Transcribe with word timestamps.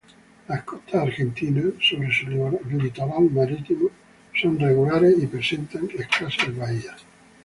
Las 0.47 0.63
costas 0.63 0.95
argentinas, 0.95 1.75
sobre 1.87 2.11
su 2.11 2.25
litoral 2.27 3.29
marítimo, 3.29 3.91
son 4.33 4.57
regulares 4.57 5.13
y 5.21 5.27
presentan 5.27 5.87
escasas 5.95 6.57
bahías. 6.57 7.05